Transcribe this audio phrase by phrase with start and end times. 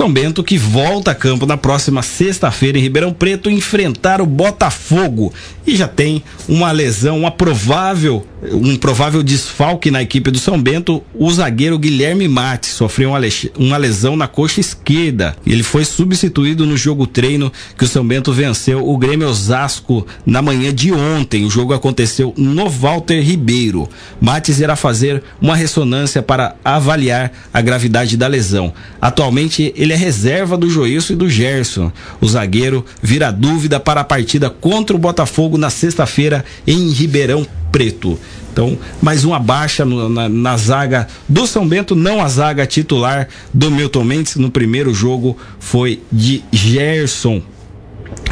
[0.00, 5.30] São Bento que volta a campo na próxima sexta-feira em Ribeirão Preto enfrentar o Botafogo
[5.66, 11.02] e já tem uma lesão, uma provável, um provável desfalque na equipe do São Bento.
[11.14, 13.12] O zagueiro Guilherme Mates sofreu
[13.58, 15.36] uma lesão na coxa esquerda.
[15.46, 20.40] Ele foi substituído no jogo treino que o São Bento venceu o Grêmio Osasco na
[20.40, 21.44] manhã de ontem.
[21.44, 23.86] O jogo aconteceu no Walter Ribeiro.
[24.18, 28.72] Mates irá fazer uma ressonância para avaliar a gravidade da lesão.
[28.98, 31.92] Atualmente ele é reserva do Joilson e do Gerson.
[32.20, 38.18] O zagueiro vira dúvida para a partida contra o Botafogo na sexta-feira em Ribeirão Preto.
[38.52, 43.28] Então, mais uma baixa no, na, na, zaga do São Bento, não a zaga titular
[43.54, 44.36] do Milton Mendes.
[44.36, 47.40] No primeiro jogo foi de Gerson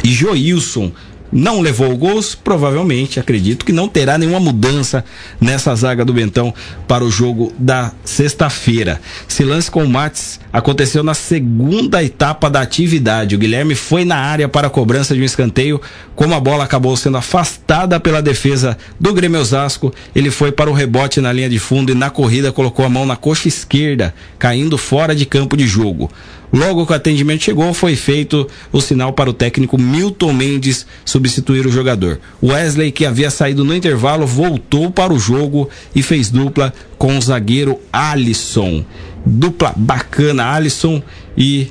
[0.03, 0.91] e Joilson
[1.31, 5.03] não levou gols, provavelmente, acredito que não terá nenhuma mudança
[5.39, 6.53] nessa zaga do Bentão
[6.87, 8.99] para o jogo da sexta-feira.
[9.29, 13.35] Esse lance com o Mates aconteceu na segunda etapa da atividade.
[13.35, 15.79] O Guilherme foi na área para a cobrança de um escanteio,
[16.15, 20.73] como a bola acabou sendo afastada pela defesa do Grêmio Osasco, ele foi para o
[20.73, 24.77] rebote na linha de fundo e na corrida colocou a mão na coxa esquerda, caindo
[24.77, 26.11] fora de campo de jogo.
[26.51, 30.85] Logo que o atendimento chegou, foi feito o sinal para o técnico Milton Mendes
[31.19, 32.19] substituir o jogador.
[32.41, 37.21] Wesley, que havia saído no intervalo, voltou para o jogo e fez dupla com o
[37.21, 38.85] zagueiro Alisson.
[39.25, 41.03] Dupla bacana, Alisson
[41.37, 41.67] e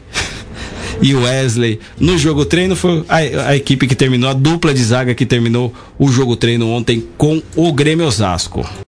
[1.01, 1.81] e Wesley.
[1.99, 3.17] No jogo treino foi a,
[3.49, 7.43] a, equipe que terminou, a dupla de zaga que terminou o jogo treino ontem com
[7.57, 8.69] o Grêmio Osasco.